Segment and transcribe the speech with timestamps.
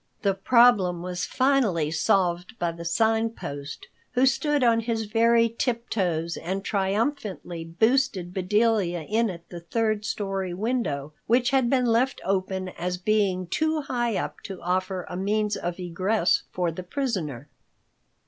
[0.23, 6.37] The problem was finally solved by the Sign Post, who stood on his very tiptoes
[6.37, 12.69] and triumphantly boosted Bedelia in at the third story window, which had been left open
[12.69, 17.47] as being too high up to offer a means of egress for the prisoner.